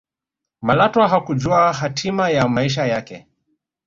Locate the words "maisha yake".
2.47-3.27